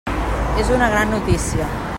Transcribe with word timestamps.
És 0.63 0.71
una 0.77 0.89
gran 0.95 1.15
notícia. 1.19 1.73